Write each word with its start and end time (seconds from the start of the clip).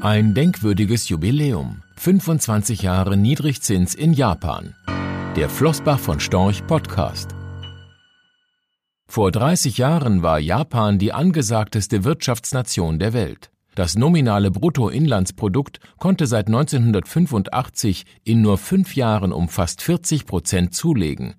Ein 0.00 0.34
denkwürdiges 0.34 1.08
Jubiläum. 1.08 1.82
25 1.96 2.82
Jahre 2.82 3.16
Niedrigzins 3.16 3.94
in 3.94 4.12
Japan. 4.12 4.74
Der 5.36 5.48
Flossbach 5.48 5.98
von 5.98 6.20
Storch 6.20 6.66
Podcast. 6.66 7.30
Vor 9.08 9.32
30 9.32 9.78
Jahren 9.78 10.22
war 10.22 10.38
Japan 10.38 10.98
die 10.98 11.14
angesagteste 11.14 12.04
Wirtschaftsnation 12.04 12.98
der 12.98 13.14
Welt. 13.14 13.50
Das 13.76 13.94
nominale 13.94 14.50
Bruttoinlandsprodukt 14.50 15.80
konnte 15.98 16.26
seit 16.26 16.46
1985 16.46 18.06
in 18.24 18.40
nur 18.40 18.56
fünf 18.56 18.96
Jahren 18.96 19.34
um 19.34 19.50
fast 19.50 19.82
40 19.82 20.24
Prozent 20.24 20.74
zulegen. 20.74 21.34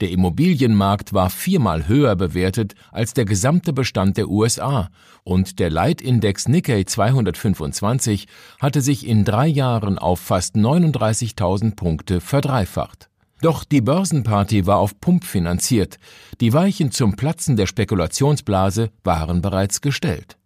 Der 0.00 0.10
Immobilienmarkt 0.10 1.12
war 1.12 1.28
viermal 1.28 1.88
höher 1.88 2.16
bewertet 2.16 2.74
als 2.92 3.12
der 3.12 3.26
gesamte 3.26 3.74
Bestand 3.74 4.16
der 4.16 4.30
USA 4.30 4.88
und 5.22 5.58
der 5.58 5.68
Leitindex 5.68 6.48
Nikkei 6.48 6.84
225 6.84 8.26
hatte 8.58 8.80
sich 8.80 9.06
in 9.06 9.26
drei 9.26 9.46
Jahren 9.46 9.98
auf 9.98 10.18
fast 10.18 10.56
39.000 10.56 11.76
Punkte 11.76 12.22
verdreifacht. 12.22 13.10
Doch 13.42 13.64
die 13.64 13.82
Börsenparty 13.82 14.66
war 14.66 14.78
auf 14.78 14.98
Pump 14.98 15.24
finanziert. 15.24 15.98
Die 16.40 16.54
Weichen 16.54 16.90
zum 16.90 17.16
Platzen 17.16 17.56
der 17.56 17.66
Spekulationsblase 17.66 18.88
waren 19.04 19.42
bereits 19.42 19.82
gestellt. 19.82 20.38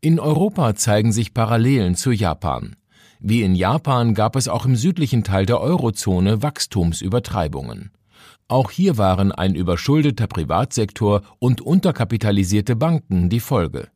In 0.00 0.20
Europa 0.20 0.76
zeigen 0.76 1.10
sich 1.10 1.34
Parallelen 1.34 1.96
zu 1.96 2.12
Japan. 2.12 2.76
Wie 3.18 3.42
in 3.42 3.56
Japan 3.56 4.14
gab 4.14 4.36
es 4.36 4.46
auch 4.46 4.64
im 4.64 4.76
südlichen 4.76 5.24
Teil 5.24 5.44
der 5.44 5.60
Eurozone 5.60 6.40
Wachstumsübertreibungen. 6.40 7.90
Auch 8.46 8.70
hier 8.70 8.96
waren 8.96 9.32
ein 9.32 9.56
überschuldeter 9.56 10.28
Privatsektor 10.28 11.22
und 11.40 11.62
unterkapitalisierte 11.62 12.76
Banken 12.76 13.28
die 13.28 13.40
Folge. 13.40 13.88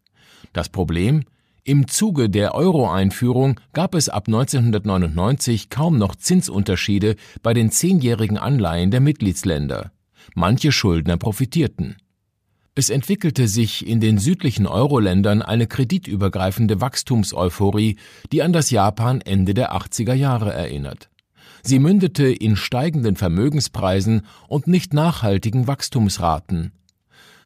Das 0.53 0.69
Problem? 0.69 1.23
Im 1.63 1.87
Zuge 1.87 2.29
der 2.29 2.57
Euro-Einführung 2.57 3.61
gab 3.73 3.95
es 3.95 4.09
ab 4.09 4.27
1999 4.27 5.71
kaum 5.71 5.99
noch 5.99 6.17
Zinsunterschiede 6.17 7.15
bei 7.45 7.55
den 7.55 7.71
zehnjährigen 7.71 8.39
Anleihen 8.39 8.91
der 8.91 9.01
Mitgliedsländer. 9.01 9.93
Manche 10.35 10.73
Schuldner 10.73 11.17
profitierten. 11.17 11.95
Es 12.75 12.89
entwickelte 12.89 13.49
sich 13.49 13.87
in 13.87 14.01
den 14.01 14.17
südlichen 14.17 14.67
Euro-Ländern 14.67 15.43
eine 15.43 15.67
kreditübergreifende 15.67 16.81
Wachstumseuphorie, 16.81 17.99
die 18.33 18.43
an 18.43 18.55
das 18.55 18.71
Japan 18.71 19.21
Ende 19.21 19.53
der 19.53 19.75
80er 19.75 20.15
Jahre 20.15 20.55
erinnert. 20.55 21.11
Sie 21.63 21.79
mündete 21.79 22.29
in 22.29 22.57
steigenden 22.57 23.17
Vermögenspreisen 23.17 24.23
und 24.49 24.69
nicht 24.69 24.95
nachhaltigen 24.95 25.67
Wachstumsraten. 25.67 26.73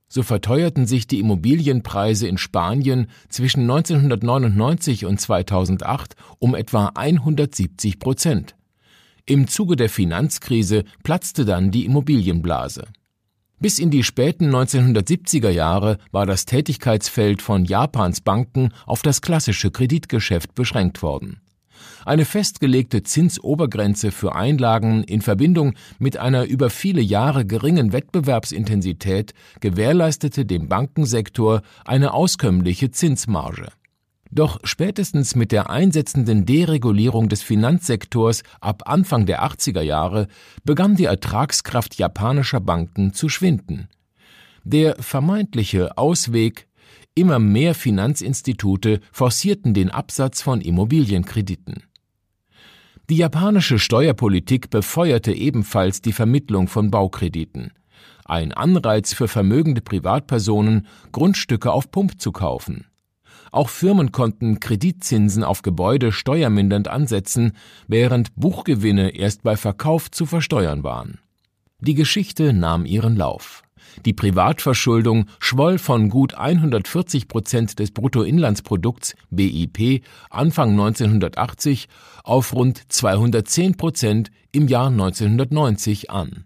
So 0.06 0.22
verteuerten 0.22 0.86
sich 0.86 1.08
die 1.08 1.18
Immobilienpreise 1.18 2.28
in 2.28 2.38
Spanien 2.38 3.08
zwischen 3.28 3.62
1999 3.62 5.06
und 5.06 5.20
2008 5.20 6.14
um 6.38 6.54
etwa 6.54 6.92
170 6.94 7.98
Prozent. 7.98 8.54
Im 9.26 9.48
Zuge 9.48 9.74
der 9.74 9.88
Finanzkrise 9.88 10.84
platzte 11.02 11.44
dann 11.44 11.72
die 11.72 11.84
Immobilienblase. 11.84 12.84
Bis 13.58 13.78
in 13.78 13.90
die 13.90 14.02
späten 14.02 14.54
1970er 14.54 15.48
Jahre 15.48 15.96
war 16.12 16.26
das 16.26 16.44
Tätigkeitsfeld 16.44 17.40
von 17.40 17.64
Japans 17.64 18.20
Banken 18.20 18.70
auf 18.84 19.00
das 19.00 19.22
klassische 19.22 19.70
Kreditgeschäft 19.70 20.54
beschränkt 20.54 21.02
worden. 21.02 21.40
Eine 22.04 22.26
festgelegte 22.26 23.02
Zinsobergrenze 23.02 24.12
für 24.12 24.34
Einlagen 24.34 25.04
in 25.04 25.22
Verbindung 25.22 25.74
mit 25.98 26.18
einer 26.18 26.44
über 26.44 26.68
viele 26.68 27.00
Jahre 27.00 27.46
geringen 27.46 27.92
Wettbewerbsintensität 27.92 29.32
gewährleistete 29.60 30.44
dem 30.44 30.68
Bankensektor 30.68 31.62
eine 31.84 32.12
auskömmliche 32.12 32.90
Zinsmarge. 32.90 33.68
Doch 34.30 34.58
spätestens 34.64 35.34
mit 35.34 35.52
der 35.52 35.70
einsetzenden 35.70 36.46
Deregulierung 36.46 37.28
des 37.28 37.42
Finanzsektors 37.42 38.42
ab 38.60 38.82
Anfang 38.86 39.26
der 39.26 39.44
80er 39.44 39.82
Jahre 39.82 40.26
begann 40.64 40.96
die 40.96 41.04
Ertragskraft 41.04 41.96
japanischer 41.96 42.60
Banken 42.60 43.12
zu 43.12 43.28
schwinden. 43.28 43.88
Der 44.64 44.96
vermeintliche 44.96 45.96
Ausweg 45.96 46.66
Immer 47.18 47.38
mehr 47.38 47.74
Finanzinstitute 47.74 49.00
forcierten 49.10 49.72
den 49.72 49.90
Absatz 49.90 50.42
von 50.42 50.60
Immobilienkrediten. 50.60 51.84
Die 53.08 53.16
japanische 53.16 53.78
Steuerpolitik 53.78 54.68
befeuerte 54.68 55.32
ebenfalls 55.32 56.02
die 56.02 56.12
Vermittlung 56.12 56.68
von 56.68 56.90
Baukrediten. 56.90 57.72
Ein 58.26 58.52
Anreiz 58.52 59.14
für 59.14 59.28
vermögende 59.28 59.80
Privatpersonen, 59.80 60.86
Grundstücke 61.12 61.72
auf 61.72 61.90
Pump 61.90 62.20
zu 62.20 62.32
kaufen. 62.32 62.84
Auch 63.52 63.68
Firmen 63.68 64.12
konnten 64.12 64.60
Kreditzinsen 64.60 65.44
auf 65.44 65.62
Gebäude 65.62 66.12
steuermindernd 66.12 66.88
ansetzen, 66.88 67.52
während 67.86 68.34
Buchgewinne 68.36 69.10
erst 69.10 69.42
bei 69.42 69.56
Verkauf 69.56 70.10
zu 70.10 70.26
versteuern 70.26 70.84
waren. 70.84 71.18
Die 71.80 71.94
Geschichte 71.94 72.52
nahm 72.52 72.86
ihren 72.86 73.16
Lauf. 73.16 73.62
Die 74.04 74.12
Privatverschuldung 74.12 75.26
schwoll 75.38 75.78
von 75.78 76.10
gut 76.10 76.34
140 76.34 77.28
Prozent 77.28 77.78
des 77.78 77.92
Bruttoinlandsprodukts 77.92 79.14
BIP 79.30 80.02
Anfang 80.30 80.70
1980 80.70 81.88
auf 82.24 82.52
rund 82.54 82.80
210 82.92 83.76
Prozent 83.76 84.30
im 84.52 84.68
Jahr 84.68 84.88
1990 84.88 86.10
an. 86.10 86.44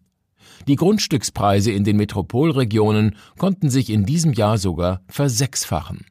Die 0.69 0.77
Grundstückspreise 0.77 1.73
in 1.73 1.85
den 1.85 1.97
Metropolregionen 1.97 3.17
konnten 3.39 3.71
sich 3.71 3.91
in 3.91 4.05
diesem 4.05 4.33
Jahr 4.33 4.59
sogar 4.59 5.01
versechsfachen. 5.09 6.05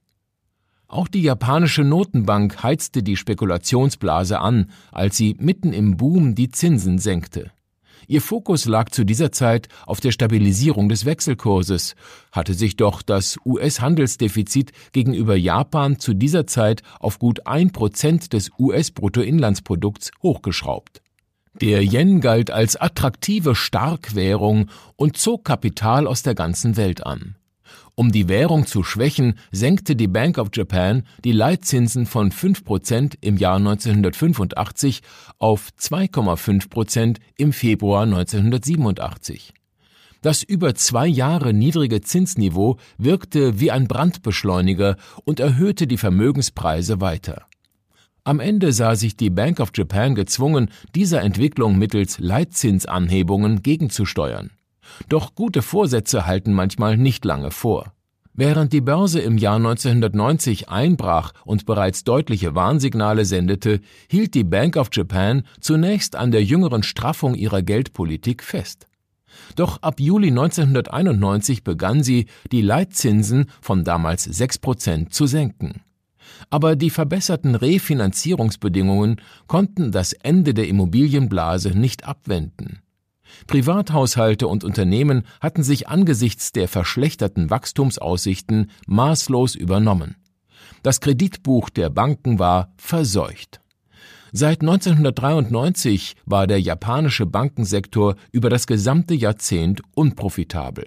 Auch 0.89 1.07
die 1.07 1.21
japanische 1.21 1.83
Notenbank 1.83 2.63
heizte 2.63 3.03
die 3.03 3.15
Spekulationsblase 3.15 4.39
an, 4.39 4.71
als 4.91 5.17
sie 5.17 5.35
mitten 5.39 5.71
im 5.71 5.97
Boom 5.97 6.33
die 6.33 6.49
Zinsen 6.49 6.97
senkte. 6.97 7.51
Ihr 8.07 8.23
Fokus 8.23 8.65
lag 8.65 8.89
zu 8.89 9.03
dieser 9.03 9.31
Zeit 9.31 9.67
auf 9.85 9.99
der 9.99 10.11
Stabilisierung 10.11 10.89
des 10.89 11.05
Wechselkurses, 11.05 11.95
hatte 12.31 12.55
sich 12.55 12.75
doch 12.75 13.03
das 13.03 13.37
US-Handelsdefizit 13.45 14.71
gegenüber 14.91 15.35
Japan 15.35 15.99
zu 15.99 16.15
dieser 16.15 16.47
Zeit 16.47 16.81
auf 16.99 17.19
gut 17.19 17.45
ein 17.45 17.71
Prozent 17.71 18.33
des 18.33 18.49
US-Bruttoinlandsprodukts 18.57 20.09
hochgeschraubt. 20.23 21.03
Der 21.61 21.83
Yen 21.83 22.19
galt 22.19 22.49
als 22.49 22.77
attraktive 22.77 23.53
Starkwährung 23.53 24.71
und 24.95 25.17
zog 25.17 25.45
Kapital 25.45 26.07
aus 26.07 26.23
der 26.23 26.33
ganzen 26.33 26.77
Welt 26.77 27.05
an. 27.05 27.35
Um 27.95 28.11
die 28.11 28.29
Währung 28.29 28.65
zu 28.65 28.83
schwächen, 28.83 29.35
senkte 29.51 29.95
die 29.95 30.07
Bank 30.07 30.37
of 30.37 30.49
Japan 30.53 31.03
die 31.23 31.31
Leitzinsen 31.31 32.05
von 32.05 32.31
5% 32.31 33.15
im 33.21 33.37
Jahr 33.37 33.57
1985 33.57 35.01
auf 35.37 35.69
2,5% 35.79 37.17
im 37.35 37.51
Februar 37.53 38.03
1987. 38.03 39.53
Das 40.21 40.43
über 40.43 40.75
zwei 40.75 41.07
Jahre 41.07 41.53
niedrige 41.53 42.01
Zinsniveau 42.01 42.77
wirkte 42.97 43.59
wie 43.59 43.71
ein 43.71 43.87
Brandbeschleuniger 43.87 44.97
und 45.23 45.39
erhöhte 45.39 45.87
die 45.87 45.97
Vermögenspreise 45.97 46.99
weiter. 46.99 47.45
Am 48.25 48.39
Ende 48.39 48.73
sah 48.73 48.95
sich 48.95 49.15
die 49.15 49.29
Bank 49.29 49.59
of 49.59 49.71
Japan 49.73 50.15
gezwungen, 50.15 50.69
dieser 50.93 51.21
Entwicklung 51.21 51.77
mittels 51.77 52.19
Leitzinsanhebungen 52.19 53.63
gegenzusteuern. 53.63 54.51
Doch 55.07 55.35
gute 55.35 55.61
Vorsätze 55.61 56.25
halten 56.25 56.53
manchmal 56.53 56.97
nicht 56.97 57.25
lange 57.25 57.51
vor. 57.51 57.93
Während 58.33 58.71
die 58.71 58.79
Börse 58.79 59.19
im 59.19 59.37
Jahr 59.37 59.57
1990 59.57 60.69
einbrach 60.69 61.33
und 61.43 61.65
bereits 61.65 62.05
deutliche 62.05 62.55
Warnsignale 62.55 63.25
sendete, 63.25 63.81
hielt 64.07 64.33
die 64.33 64.45
Bank 64.45 64.77
of 64.77 64.87
Japan 64.93 65.43
zunächst 65.59 66.15
an 66.15 66.31
der 66.31 66.43
jüngeren 66.43 66.83
Straffung 66.83 67.35
ihrer 67.35 67.61
Geldpolitik 67.61 68.41
fest. 68.41 68.87
Doch 69.55 69.81
ab 69.81 69.99
Juli 69.99 70.29
1991 70.29 71.63
begann 71.63 72.01
sie, 72.01 72.27
die 72.51 72.61
Leitzinsen 72.61 73.47
von 73.61 73.83
damals 73.83 74.23
6 74.23 74.59
Prozent 74.59 75.13
zu 75.13 75.27
senken. 75.27 75.81
Aber 76.49 76.75
die 76.75 76.89
verbesserten 76.89 77.55
Refinanzierungsbedingungen 77.55 79.21
konnten 79.47 79.91
das 79.91 80.13
Ende 80.13 80.53
der 80.53 80.67
Immobilienblase 80.67 81.71
nicht 81.71 82.05
abwenden. 82.05 82.79
Privathaushalte 83.47 84.47
und 84.47 84.63
Unternehmen 84.63 85.23
hatten 85.41 85.63
sich 85.63 85.87
angesichts 85.87 86.51
der 86.51 86.67
verschlechterten 86.67 87.49
Wachstumsaussichten 87.49 88.71
maßlos 88.87 89.55
übernommen. 89.55 90.15
Das 90.83 91.01
Kreditbuch 91.01 91.69
der 91.69 91.89
Banken 91.89 92.39
war 92.39 92.73
verseucht. 92.77 93.61
Seit 94.31 94.61
1993 94.61 96.15
war 96.25 96.45
der 96.45 96.61
japanische 96.61 97.25
Bankensektor 97.25 98.15
über 98.31 98.49
das 98.49 98.67
gesamte 98.67 99.15
Jahrzehnt 99.15 99.81
unprofitabel. 99.95 100.85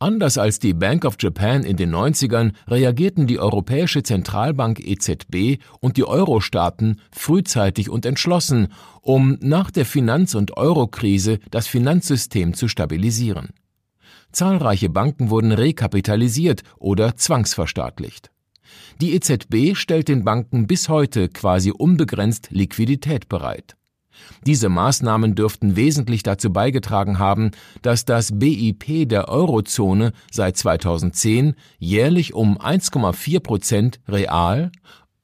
Anders 0.00 0.38
als 0.38 0.60
die 0.60 0.74
Bank 0.74 1.04
of 1.04 1.16
Japan 1.18 1.64
in 1.64 1.76
den 1.76 1.92
90ern 1.92 2.52
reagierten 2.68 3.26
die 3.26 3.40
Europäische 3.40 4.04
Zentralbank 4.04 4.78
EZB 4.78 5.60
und 5.80 5.96
die 5.96 6.04
Euro-Staaten 6.04 7.00
frühzeitig 7.10 7.90
und 7.90 8.06
entschlossen, 8.06 8.68
um 9.00 9.38
nach 9.40 9.72
der 9.72 9.84
Finanz- 9.84 10.36
und 10.36 10.56
Eurokrise 10.56 11.40
das 11.50 11.66
Finanzsystem 11.66 12.54
zu 12.54 12.68
stabilisieren. 12.68 13.48
Zahlreiche 14.30 14.88
Banken 14.88 15.30
wurden 15.30 15.50
rekapitalisiert 15.50 16.62
oder 16.76 17.16
zwangsverstaatlicht. 17.16 18.30
Die 19.00 19.14
EZB 19.14 19.74
stellt 19.74 20.06
den 20.06 20.22
Banken 20.22 20.68
bis 20.68 20.88
heute 20.88 21.28
quasi 21.28 21.72
unbegrenzt 21.72 22.50
Liquidität 22.52 23.28
bereit. 23.28 23.74
Diese 24.46 24.68
Maßnahmen 24.68 25.34
dürften 25.34 25.76
wesentlich 25.76 26.22
dazu 26.22 26.52
beigetragen 26.52 27.18
haben, 27.18 27.50
dass 27.82 28.04
das 28.04 28.38
BIP 28.38 29.08
der 29.08 29.28
Eurozone 29.28 30.12
seit 30.30 30.56
2010 30.56 31.54
jährlich 31.78 32.34
um 32.34 32.58
1,4 32.58 33.40
Prozent 33.40 34.00
real 34.08 34.70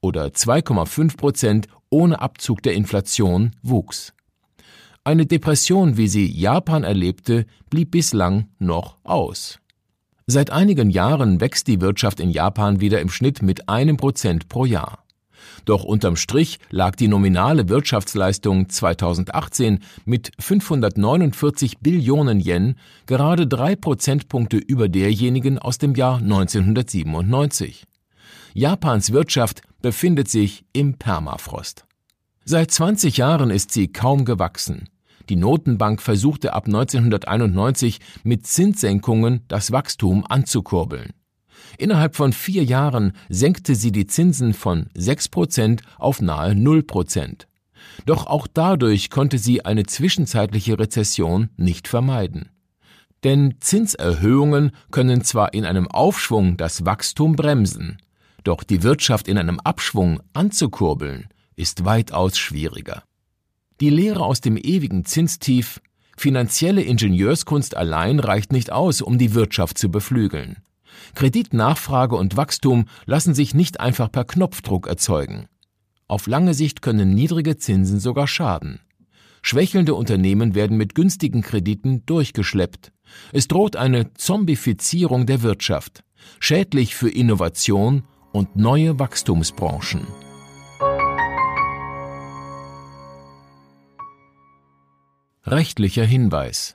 oder 0.00 0.26
2,5 0.26 1.16
Prozent 1.16 1.68
ohne 1.90 2.20
Abzug 2.20 2.62
der 2.62 2.74
Inflation 2.74 3.52
wuchs. 3.62 4.12
Eine 5.04 5.26
Depression, 5.26 5.96
wie 5.96 6.08
sie 6.08 6.26
Japan 6.26 6.82
erlebte, 6.82 7.46
blieb 7.68 7.90
bislang 7.90 8.48
noch 8.58 8.96
aus. 9.04 9.60
Seit 10.26 10.50
einigen 10.50 10.88
Jahren 10.88 11.40
wächst 11.40 11.66
die 11.66 11.82
Wirtschaft 11.82 12.20
in 12.20 12.30
Japan 12.30 12.80
wieder 12.80 13.00
im 13.02 13.10
Schnitt 13.10 13.42
mit 13.42 13.68
einem 13.68 13.98
Prozent 13.98 14.48
pro 14.48 14.64
Jahr. 14.64 15.03
Doch 15.64 15.84
unterm 15.84 16.16
Strich 16.16 16.58
lag 16.70 16.96
die 16.96 17.08
nominale 17.08 17.68
Wirtschaftsleistung 17.68 18.68
2018 18.68 19.80
mit 20.04 20.32
549 20.38 21.78
Billionen 21.78 22.40
Yen 22.40 22.76
gerade 23.06 23.46
drei 23.46 23.76
Prozentpunkte 23.76 24.56
über 24.56 24.88
derjenigen 24.88 25.58
aus 25.58 25.78
dem 25.78 25.94
Jahr 25.94 26.18
1997. 26.18 27.84
Japans 28.54 29.12
Wirtschaft 29.12 29.62
befindet 29.82 30.28
sich 30.28 30.64
im 30.72 30.94
Permafrost. 30.94 31.84
Seit 32.44 32.70
20 32.70 33.16
Jahren 33.16 33.50
ist 33.50 33.72
sie 33.72 33.88
kaum 33.88 34.24
gewachsen. 34.24 34.88
Die 35.28 35.36
Notenbank 35.36 36.02
versuchte 36.02 36.52
ab 36.52 36.66
1991 36.66 38.00
mit 38.22 38.46
Zinssenkungen 38.46 39.40
das 39.48 39.72
Wachstum 39.72 40.24
anzukurbeln. 40.28 41.12
Innerhalb 41.78 42.16
von 42.16 42.32
vier 42.32 42.64
Jahren 42.64 43.12
senkte 43.28 43.74
sie 43.74 43.92
die 43.92 44.06
Zinsen 44.06 44.54
von 44.54 44.86
6 44.94 45.28
Prozent 45.28 45.82
auf 45.98 46.20
nahe 46.20 46.54
0 46.54 46.82
Prozent. 46.82 47.48
Doch 48.06 48.26
auch 48.26 48.46
dadurch 48.52 49.10
konnte 49.10 49.38
sie 49.38 49.64
eine 49.64 49.84
zwischenzeitliche 49.84 50.78
Rezession 50.78 51.50
nicht 51.56 51.88
vermeiden. 51.88 52.50
Denn 53.22 53.54
Zinserhöhungen 53.60 54.72
können 54.90 55.24
zwar 55.24 55.54
in 55.54 55.64
einem 55.64 55.88
Aufschwung 55.88 56.56
das 56.56 56.84
Wachstum 56.84 57.36
bremsen, 57.36 57.98
doch 58.42 58.62
die 58.62 58.82
Wirtschaft 58.82 59.28
in 59.28 59.38
einem 59.38 59.58
Abschwung 59.60 60.20
anzukurbeln, 60.34 61.28
ist 61.56 61.86
weitaus 61.86 62.36
schwieriger. 62.36 63.02
Die 63.80 63.90
Lehre 63.90 64.24
aus 64.24 64.40
dem 64.40 64.56
ewigen 64.56 65.04
Zinstief 65.04 65.80
Finanzielle 66.16 66.82
Ingenieurskunst 66.82 67.76
allein 67.76 68.20
reicht 68.20 68.52
nicht 68.52 68.70
aus, 68.70 69.02
um 69.02 69.18
die 69.18 69.34
Wirtschaft 69.34 69.78
zu 69.78 69.90
beflügeln. 69.90 70.58
Kreditnachfrage 71.14 72.16
und 72.16 72.36
Wachstum 72.36 72.86
lassen 73.06 73.34
sich 73.34 73.54
nicht 73.54 73.80
einfach 73.80 74.10
per 74.10 74.24
Knopfdruck 74.24 74.86
erzeugen. 74.86 75.46
Auf 76.06 76.26
lange 76.26 76.54
Sicht 76.54 76.82
können 76.82 77.14
niedrige 77.14 77.56
Zinsen 77.56 78.00
sogar 78.00 78.26
schaden. 78.26 78.80
Schwächelnde 79.42 79.94
Unternehmen 79.94 80.54
werden 80.54 80.76
mit 80.76 80.94
günstigen 80.94 81.42
Krediten 81.42 82.04
durchgeschleppt. 82.06 82.92
Es 83.32 83.48
droht 83.48 83.76
eine 83.76 84.12
Zombifizierung 84.14 85.26
der 85.26 85.42
Wirtschaft, 85.42 86.02
schädlich 86.40 86.94
für 86.94 87.10
Innovation 87.10 88.04
und 88.32 88.56
neue 88.56 88.98
Wachstumsbranchen. 88.98 90.06
Rechtlicher 95.46 96.04
Hinweis 96.04 96.74